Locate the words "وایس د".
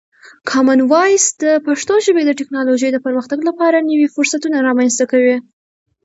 0.91-1.43